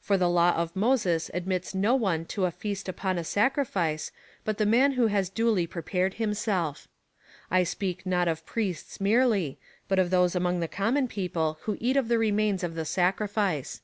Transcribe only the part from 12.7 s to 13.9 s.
the sacrifice.